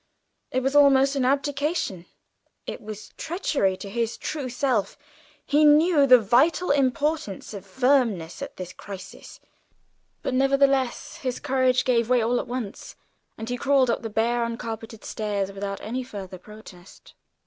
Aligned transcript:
It 0.49 0.63
was 0.63 0.75
almost 0.75 1.15
an 1.15 1.25
abdication, 1.25 2.07
it 2.65 2.81
was 2.81 3.09
treachery 3.17 3.77
to 3.77 3.87
his 3.87 4.17
true 4.17 4.49
self; 4.49 4.97
he 5.45 5.63
knew 5.63 6.07
the 6.07 6.17
vital 6.17 6.71
importance 6.71 7.53
of 7.53 7.67
firmness 7.67 8.41
at 8.41 8.57
this 8.57 8.73
crisis. 8.73 9.39
But 10.23 10.33
nevertheless 10.33 11.17
his 11.17 11.39
courage 11.39 11.85
gave 11.85 12.09
way 12.09 12.19
all 12.19 12.39
at 12.39 12.47
once, 12.47 12.95
and 13.37 13.47
he 13.47 13.57
crawled 13.57 13.91
up 13.91 14.01
the 14.01 14.09
bare, 14.09 14.43
uncarpeted 14.43 15.05
stairs 15.05 15.51
without 15.51 15.79
any 15.81 16.01
further 16.01 16.39
protest! 16.39 17.13